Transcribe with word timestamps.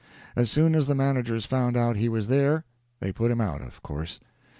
As 0.35 0.49
soon 0.49 0.73
as 0.73 0.87
the 0.87 0.95
managers 0.95 1.45
found 1.45 1.77
out 1.77 1.95
he 1.95 2.09
was 2.09 2.27
there, 2.27 2.63
they 3.01 3.11
put 3.13 3.29
him 3.29 3.39
out, 3.39 3.61
of 3.61 3.83
course. 3.83 4.19